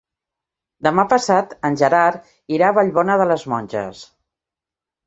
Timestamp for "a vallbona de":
2.73-3.31